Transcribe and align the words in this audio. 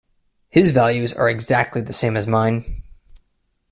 His 0.49 0.71
values 0.71 1.13
are 1.13 1.29
exactly 1.29 1.79
the 1.83 1.93
same 1.93 2.17
as 2.17 2.25
mine. 2.25 2.65